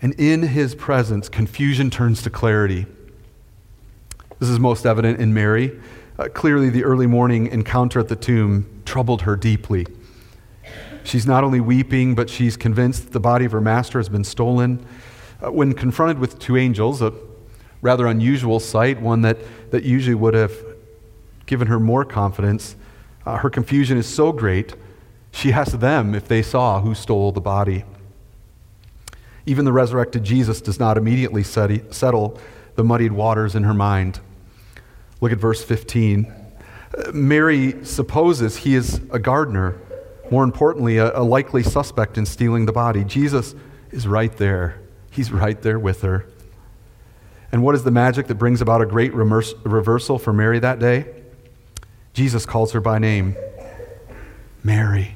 [0.02, 2.86] And in his presence, confusion turns to clarity.
[4.40, 5.80] This is most evident in Mary.
[6.18, 9.86] Uh, clearly, the early morning encounter at the tomb troubled her deeply.
[11.04, 14.24] She's not only weeping, but she's convinced that the body of her master has been
[14.24, 14.86] stolen.
[15.44, 17.14] Uh, when confronted with two angels, a
[17.82, 19.38] rather unusual sight, one that,
[19.72, 20.54] that usually would have
[21.46, 22.76] given her more confidence,
[23.26, 24.76] uh, her confusion is so great,
[25.32, 27.84] she asks them if they saw who stole the body.
[29.46, 32.40] Even the resurrected Jesus does not immediately settle
[32.76, 34.20] the muddied waters in her mind.
[35.20, 36.26] Look at verse 15.
[36.26, 39.80] Uh, Mary supposes he is a gardener,
[40.30, 43.04] more importantly, a, a likely suspect in stealing the body.
[43.04, 43.56] Jesus
[43.92, 44.80] is right there.
[45.12, 46.26] He's right there with her.
[47.52, 51.21] And what is the magic that brings about a great reversal for Mary that day?
[52.14, 53.36] Jesus calls her by name
[54.64, 55.16] Mary.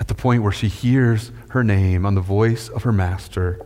[0.00, 3.64] At the point where she hears her name on the voice of her master,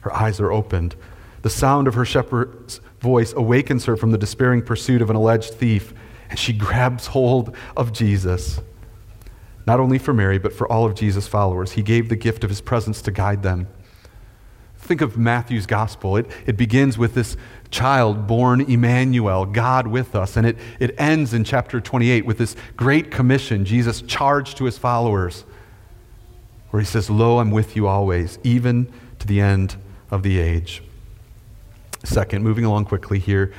[0.00, 0.94] her eyes are opened.
[1.42, 5.54] The sound of her shepherd's voice awakens her from the despairing pursuit of an alleged
[5.54, 5.92] thief,
[6.30, 8.60] and she grabs hold of Jesus.
[9.66, 11.72] Not only for Mary, but for all of Jesus' followers.
[11.72, 13.66] He gave the gift of his presence to guide them.
[14.86, 16.16] Think of Matthew's gospel.
[16.16, 17.36] It, it begins with this
[17.70, 20.36] child born Emmanuel, God with us.
[20.36, 24.78] And it, it ends in chapter 28 with this great commission Jesus charged to his
[24.78, 25.44] followers,
[26.70, 29.74] where he says, Lo, I'm with you always, even to the end
[30.12, 30.82] of the age.
[32.04, 33.52] Second, moving along quickly here,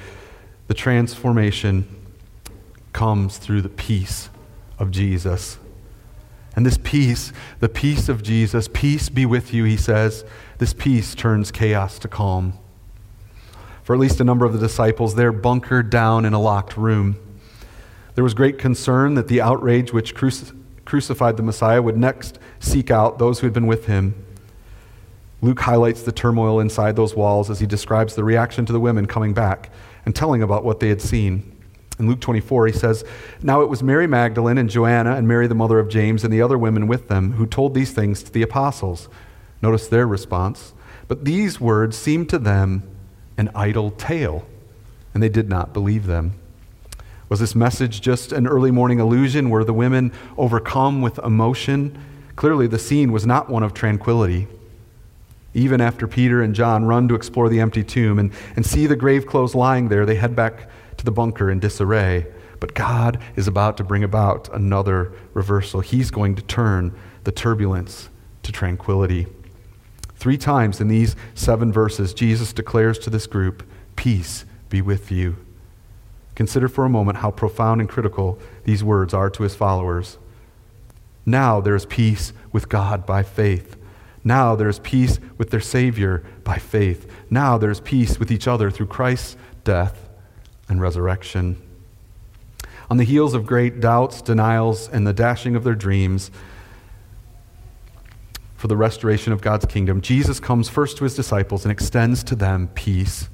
[0.67, 1.93] the transformation
[2.93, 4.29] comes through the peace
[4.79, 5.57] of Jesus.
[6.57, 10.25] And this peace, the peace of Jesus, peace be with you, he says,
[10.57, 12.57] this peace turns chaos to calm.
[13.83, 17.19] For at least a number of the disciples, they're bunkered down in a locked room.
[18.15, 22.89] There was great concern that the outrage which cruci- crucified the Messiah would next seek
[22.89, 24.25] out those who had been with him.
[25.41, 29.05] Luke highlights the turmoil inside those walls as he describes the reaction to the women
[29.05, 29.71] coming back
[30.07, 31.55] and telling about what they had seen.
[31.99, 33.03] In Luke 24, he says,
[33.41, 36.41] Now it was Mary Magdalene and Joanna and Mary, the mother of James, and the
[36.41, 39.09] other women with them who told these things to the apostles.
[39.61, 40.73] Notice their response.
[41.07, 42.83] But these words seemed to them
[43.37, 44.45] an idle tale,
[45.13, 46.33] and they did not believe them.
[47.29, 49.49] Was this message just an early morning illusion?
[49.49, 51.97] Were the women overcome with emotion?
[52.35, 54.47] Clearly, the scene was not one of tranquility.
[55.53, 58.95] Even after Peter and John run to explore the empty tomb and, and see the
[58.95, 62.27] grave clothes lying there, they head back to the bunker in disarray.
[62.59, 65.81] But God is about to bring about another reversal.
[65.81, 68.09] He's going to turn the turbulence
[68.43, 69.27] to tranquility.
[70.15, 75.37] Three times in these seven verses, Jesus declares to this group, Peace be with you.
[76.35, 80.17] Consider for a moment how profound and critical these words are to his followers.
[81.25, 83.75] Now there is peace with God by faith.
[84.23, 87.11] Now there is peace with their Savior by faith.
[87.29, 90.06] Now there is peace with each other through Christ's death
[90.69, 91.61] and resurrection.
[92.89, 96.31] On the heels of great doubts, denials, and the dashing of their dreams
[98.55, 102.35] for the restoration of God's kingdom, Jesus comes first to his disciples and extends to
[102.35, 103.29] them peace.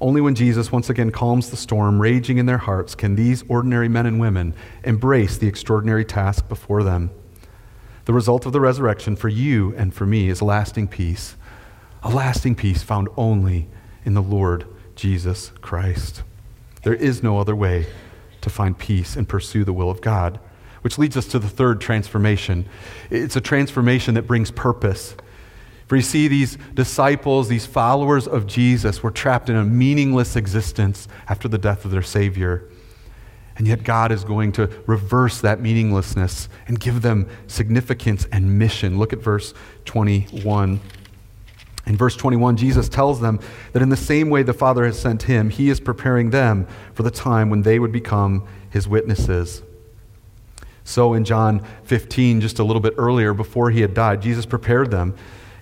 [0.00, 3.88] Only when Jesus once again calms the storm raging in their hearts can these ordinary
[3.88, 4.52] men and women
[4.82, 7.12] embrace the extraordinary task before them.
[8.04, 11.36] The result of the resurrection for you and for me is lasting peace,
[12.02, 13.68] a lasting peace found only
[14.04, 16.24] in the Lord Jesus Christ.
[16.82, 17.86] There is no other way
[18.40, 20.40] to find peace and pursue the will of God.
[20.82, 22.66] Which leads us to the third transformation.
[23.08, 25.14] It's a transformation that brings purpose.
[25.86, 31.06] For you see, these disciples, these followers of Jesus, were trapped in a meaningless existence
[31.28, 32.68] after the death of their Savior.
[33.56, 38.98] And yet, God is going to reverse that meaninglessness and give them significance and mission.
[38.98, 39.54] Look at verse
[39.84, 40.80] 21.
[41.84, 43.40] In verse 21, Jesus tells them
[43.72, 47.02] that in the same way the Father has sent him, he is preparing them for
[47.02, 49.62] the time when they would become his witnesses.
[50.84, 54.90] So in John 15, just a little bit earlier, before he had died, Jesus prepared
[54.90, 55.14] them.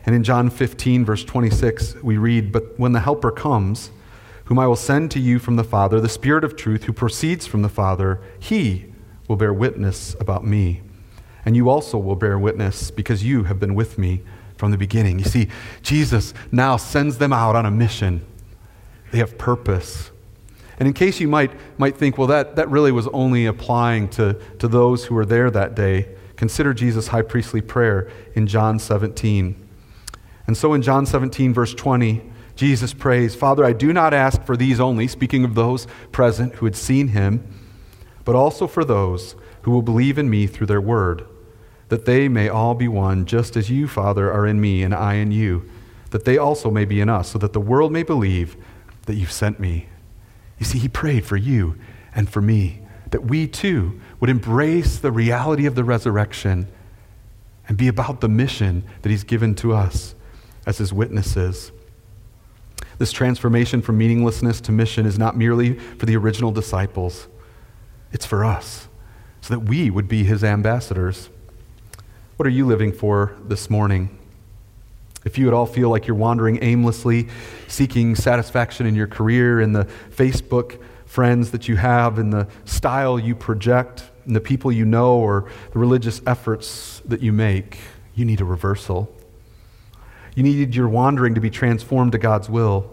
[0.07, 3.91] And in John 15, verse 26, we read, But when the Helper comes,
[4.45, 7.47] whom I will send to you from the Father, the Spirit of truth who proceeds
[7.47, 8.87] from the Father, he
[9.29, 10.81] will bear witness about me.
[11.45, 14.23] And you also will bear witness because you have been with me
[14.61, 15.19] from the beginning.
[15.19, 15.49] You see,
[15.83, 18.25] Jesus now sends them out on a mission.
[19.11, 20.11] They have purpose.
[20.79, 24.35] And in case you might, might think, well, that, that really was only applying to,
[24.59, 29.57] to those who were there that day, consider Jesus' high priestly prayer in John 17.
[30.47, 32.23] And so in John 17, verse 20,
[32.55, 36.67] Jesus prays, Father, I do not ask for these only, speaking of those present who
[36.67, 37.47] had seen him,
[38.27, 41.27] but also for those who will believe in me through their word,
[41.91, 45.15] that they may all be one, just as you, Father, are in me and I
[45.15, 45.69] in you,
[46.11, 48.57] that they also may be in us, so that the world may believe
[49.07, 49.87] that you've sent me.
[50.59, 51.77] You see, he prayed for you
[52.15, 52.81] and for me
[53.11, 56.69] that we too would embrace the reality of the resurrection
[57.67, 60.15] and be about the mission that he's given to us
[60.67, 61.73] as his witnesses.
[62.99, 67.29] This transformation from meaninglessness to mission is not merely for the original disciples,
[68.13, 68.89] it's for us,
[69.41, 71.31] so that we would be his ambassadors.
[72.41, 74.19] What are you living for this morning?
[75.27, 77.29] If you at all feel like you're wandering aimlessly,
[77.69, 83.19] seeking satisfaction in your career, in the Facebook friends that you have, in the style
[83.19, 87.77] you project, in the people you know, or the religious efforts that you make,
[88.15, 89.15] you need a reversal.
[90.35, 92.91] You need your wandering to be transformed to God's will.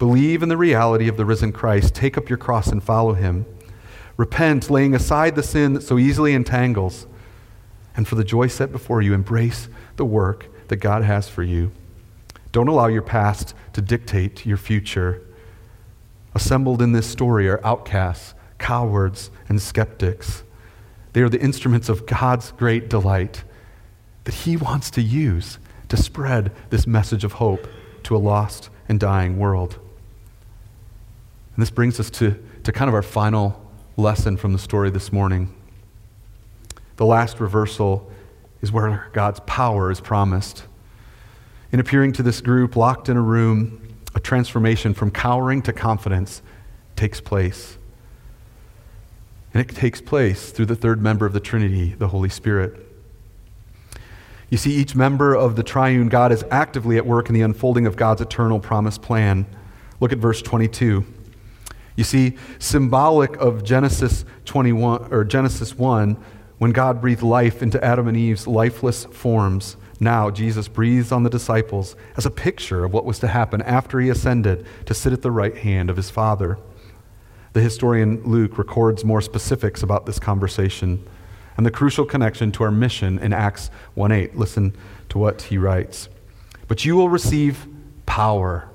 [0.00, 1.94] Believe in the reality of the risen Christ.
[1.94, 3.46] Take up your cross and follow him.
[4.16, 7.06] Repent, laying aside the sin that so easily entangles.
[7.96, 11.72] And for the joy set before you, embrace the work that God has for you.
[12.52, 15.22] Don't allow your past to dictate your future.
[16.34, 20.42] Assembled in this story are outcasts, cowards, and skeptics.
[21.12, 23.44] They are the instruments of God's great delight
[24.24, 27.66] that He wants to use to spread this message of hope
[28.02, 29.78] to a lost and dying world.
[31.54, 33.62] And this brings us to, to kind of our final
[33.96, 35.55] lesson from the story this morning.
[36.96, 38.10] The last reversal
[38.62, 40.64] is where God's power is promised.
[41.72, 46.40] In appearing to this group locked in a room, a transformation from cowering to confidence
[46.96, 47.76] takes place.
[49.52, 52.82] And it takes place through the third member of the Trinity, the Holy Spirit.
[54.48, 57.86] You see, each member of the triune God is actively at work in the unfolding
[57.86, 59.44] of God's eternal promise plan.
[60.00, 61.04] Look at verse 22.
[61.96, 66.16] You see, symbolic of Genesis 21 or Genesis 1,
[66.58, 71.30] when God breathed life into Adam and Eve's lifeless forms, now Jesus breathes on the
[71.30, 75.22] disciples as a picture of what was to happen after he ascended to sit at
[75.22, 76.58] the right hand of his Father.
[77.52, 81.06] The historian Luke records more specifics about this conversation
[81.56, 84.36] and the crucial connection to our mission in Acts 1:8.
[84.36, 84.74] Listen
[85.08, 86.08] to what he writes.
[86.68, 87.66] But you will receive
[88.04, 88.68] power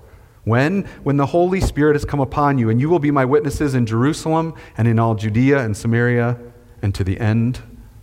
[0.43, 3.75] when when the Holy Spirit has come upon you and you will be my witnesses
[3.75, 6.39] in Jerusalem and in all Judea and Samaria
[6.81, 7.61] and to the end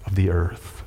[0.08, 0.82] of the earth.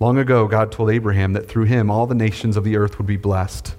[0.00, 3.06] Long ago, God told Abraham that through him all the nations of the earth would
[3.06, 3.74] be blessed.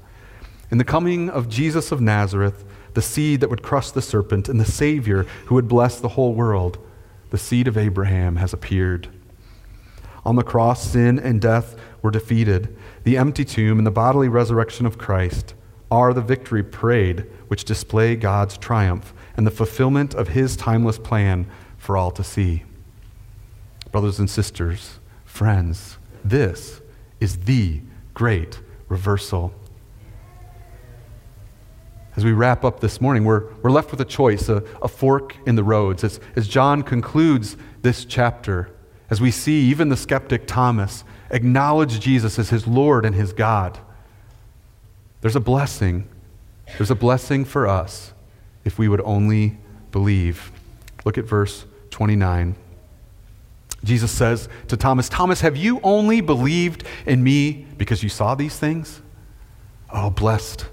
[0.69, 2.63] In the coming of Jesus of Nazareth,
[2.93, 6.35] the seed that would crush the serpent, and the Savior who would bless the whole
[6.35, 6.77] world,
[7.31, 9.09] the seed of Abraham has appeared.
[10.23, 12.75] On the cross, sin and death were defeated.
[13.05, 15.55] The empty tomb and the bodily resurrection of Christ
[15.89, 21.47] are the victory parade which display God's triumph and the fulfillment of his timeless plan
[21.77, 22.63] for all to see.
[23.97, 26.81] Brothers and sisters, friends, this
[27.19, 27.81] is the
[28.13, 29.51] great reversal.
[32.15, 35.35] As we wrap up this morning, we're, we're left with a choice, a, a fork
[35.47, 36.03] in the roads.
[36.03, 38.69] As, as John concludes this chapter,
[39.09, 43.79] as we see even the skeptic Thomas acknowledge Jesus as his Lord and his God,
[45.21, 46.07] there's a blessing.
[46.77, 48.13] There's a blessing for us
[48.63, 49.57] if we would only
[49.91, 50.51] believe.
[51.03, 52.57] Look at verse 29.
[53.87, 58.57] Jesus says to Thomas, Thomas, have you only believed in me because you saw these
[58.57, 59.01] things?
[59.91, 60.65] Oh, blessed,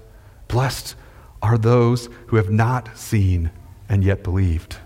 [0.47, 0.95] blessed
[1.41, 3.51] are those who have not seen
[3.87, 4.77] and yet believed.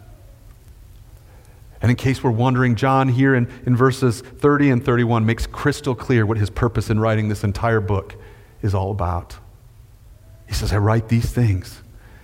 [1.81, 5.95] And in case we're wondering, John here in, in verses 30 and 31 makes crystal
[5.95, 8.15] clear what his purpose in writing this entire book
[8.61, 9.37] is all about.
[10.47, 11.81] He says, I write these things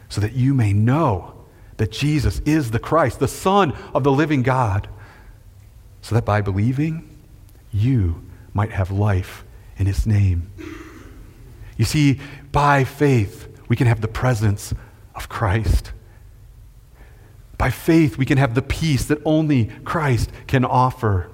[0.10, 1.46] so that you may know
[1.78, 4.90] that Jesus is the Christ, the Son of the living God,
[6.06, 7.10] so that by believing,
[7.74, 8.22] you
[8.54, 9.44] might have life
[9.76, 10.52] in his name.
[11.78, 12.20] You see,
[12.52, 14.72] by faith, we can have the presence
[15.16, 15.94] of Christ.
[17.58, 21.28] By faith, we can have the peace that only Christ can offer.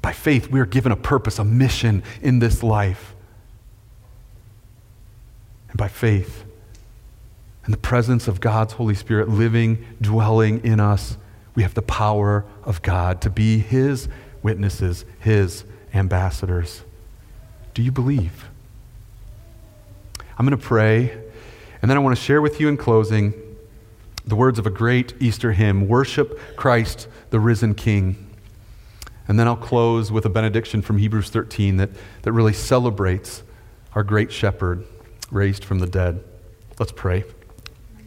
[0.00, 3.14] By faith, we are given a purpose, a mission in this life.
[5.68, 6.44] And by faith,
[7.66, 11.18] and the presence of God's Holy Spirit living, dwelling in us,
[11.54, 14.08] we have the power of God to be His
[14.42, 16.82] witnesses, His ambassadors.
[17.74, 18.48] Do you believe?
[20.38, 21.10] I'm going to pray,
[21.80, 23.34] and then I want to share with you in closing
[24.24, 28.28] the words of a great Easter hymn Worship Christ, the risen King.
[29.28, 31.90] And then I'll close with a benediction from Hebrews 13 that,
[32.22, 33.42] that really celebrates
[33.94, 34.84] our great shepherd
[35.30, 36.22] raised from the dead.
[36.78, 37.24] Let's pray.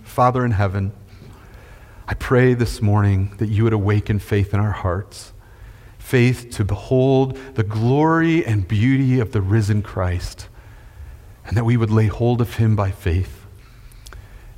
[0.03, 0.91] Father in heaven,
[2.07, 5.33] I pray this morning that you would awaken faith in our hearts
[5.97, 10.47] faith to behold the glory and beauty of the risen Christ,
[11.45, 13.43] and that we would lay hold of him by faith,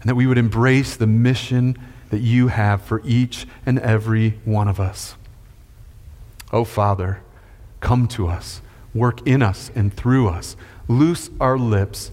[0.01, 1.77] and that we would embrace the mission
[2.09, 5.15] that you have for each and every one of us.
[6.51, 7.21] Oh, Father,
[7.79, 8.61] come to us,
[8.93, 10.57] work in us and through us,
[10.89, 12.11] loose our lips,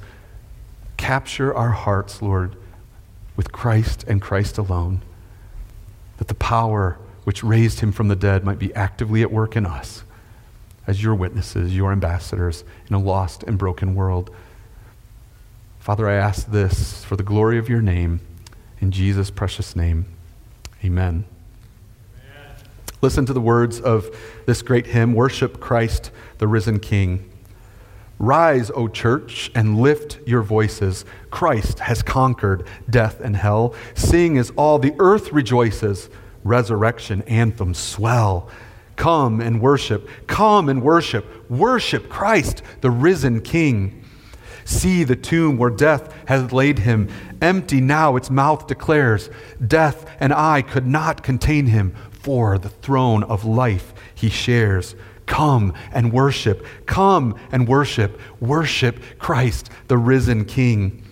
[0.97, 2.55] capture our hearts, Lord
[3.37, 5.03] with Christ and Christ alone,
[6.19, 9.67] that the power which raised him from the dead might be actively at work in
[9.67, 10.05] us
[10.87, 14.31] as your witnesses, your ambassadors in a lost and broken world.
[15.79, 18.21] Father, I ask this for the glory of your name,
[18.81, 20.07] in Jesus' precious name.
[20.85, 21.25] Amen.
[22.17, 22.55] Amen.
[23.01, 24.15] Listen to the words of
[24.47, 27.31] this great hymn Worship Christ, the risen King.
[28.19, 31.05] Rise, O church, and lift your voices.
[31.31, 33.75] Christ has conquered death and hell.
[33.95, 36.09] Sing as all the earth rejoices.
[36.45, 38.49] Resurrection anthems swell.
[38.97, 40.09] Come and worship.
[40.27, 41.51] Come and worship.
[41.51, 44.05] Worship Christ, the risen King.
[44.65, 47.09] See the tomb where death has laid him.
[47.43, 49.29] Empty now its mouth declares.
[49.67, 54.95] Death and I could not contain him, for the throne of life he shares.
[55.27, 56.67] Come and worship.
[56.87, 58.21] Come and worship.
[58.41, 61.03] Worship Christ, the risen King.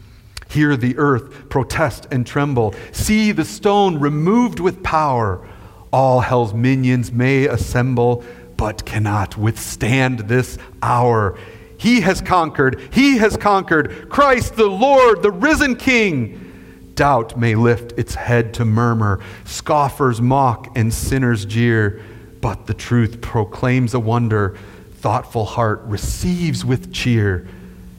[0.48, 2.74] Hear the earth protest and tremble.
[2.92, 5.48] See the stone removed with power.
[5.92, 8.22] All hell's minions may assemble,
[8.56, 11.38] but cannot withstand this hour.
[11.78, 12.80] He has conquered.
[12.92, 14.08] He has conquered.
[14.08, 16.92] Christ the Lord, the risen King.
[16.94, 19.20] Doubt may lift its head to murmur.
[19.44, 22.02] Scoffers mock and sinners jeer.
[22.42, 24.58] But the truth proclaims a wonder.
[24.96, 27.48] Thoughtful heart receives with cheer.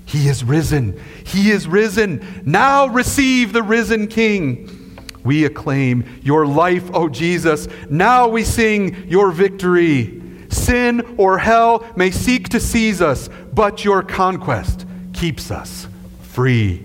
[0.05, 1.01] He is risen.
[1.25, 2.43] He is risen.
[2.45, 4.99] Now receive the risen King.
[5.23, 7.69] We acclaim your life, O Jesus.
[7.89, 10.21] Now we sing your victory.
[10.49, 15.87] Sin or hell may seek to seize us, but your conquest keeps us
[16.21, 16.83] free.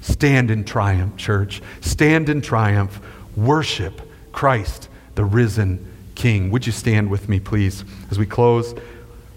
[0.00, 1.60] Stand in triumph, church.
[1.80, 3.00] Stand in triumph.
[3.36, 4.00] Worship
[4.30, 5.87] Christ, the risen
[6.18, 6.50] King.
[6.50, 8.74] Would you stand with me, please, as we close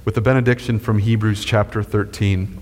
[0.04, 2.60] with the benediction from Hebrews chapter 13?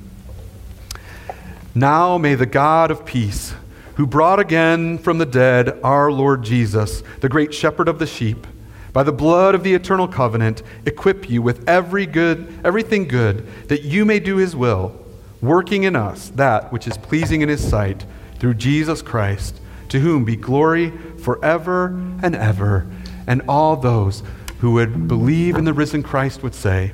[1.73, 3.53] Now may the God of peace,
[3.95, 8.45] who brought again from the dead our Lord Jesus, the great shepherd of the sheep,
[8.91, 13.83] by the blood of the eternal covenant, equip you with every good, everything good, that
[13.83, 14.93] you may do his will,
[15.41, 18.05] working in us that which is pleasing in his sight,
[18.37, 21.87] through Jesus Christ, to whom be glory forever
[22.21, 22.85] and ever.
[23.29, 24.23] And all those
[24.57, 26.91] who would believe in the risen Christ would say,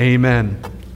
[0.00, 0.60] Amen.